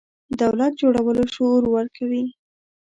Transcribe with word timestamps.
دولت 0.41 0.71
جوړولو 0.81 1.23
شعور 1.33 1.63
ورکوي. 1.75 2.23